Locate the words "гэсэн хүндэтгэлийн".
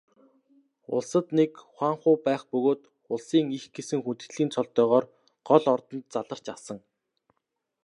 3.75-4.53